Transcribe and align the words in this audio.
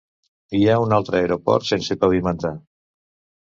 Hi 0.59 0.61
ha 0.67 0.77
un 0.83 0.95
altre 0.97 1.21
aeroport 1.21 1.69
sense 1.73 2.01
pavimentar. 2.07 2.55